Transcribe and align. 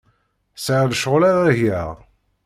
Sɛiɣ 0.55 0.85
lecɣal 0.91 1.23
ara 1.29 1.57
geɣ. 1.59 1.89